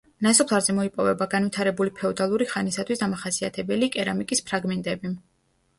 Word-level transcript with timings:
ნასოფლარზე 0.25 0.73
მოიპოვება 0.77 1.27
განვითარებული 1.33 1.93
ფეოდალური 2.01 2.49
ხანისათვის 2.55 3.05
დამახასიათებელი 3.05 3.95
კერამიკის 3.99 4.45
ფრაგმენტები. 4.51 5.17